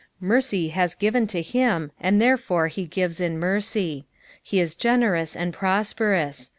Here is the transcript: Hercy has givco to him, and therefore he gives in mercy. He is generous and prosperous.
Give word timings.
Hercy 0.19 0.69
has 0.69 0.95
givco 0.95 1.27
to 1.27 1.43
him, 1.43 1.91
and 1.99 2.19
therefore 2.19 2.69
he 2.69 2.85
gives 2.87 3.21
in 3.21 3.37
mercy. 3.37 4.07
He 4.41 4.59
is 4.59 4.73
generous 4.73 5.35
and 5.35 5.53
prosperous. 5.53 6.49